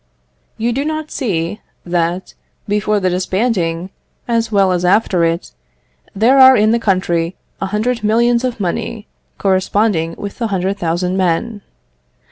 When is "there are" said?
6.15-6.57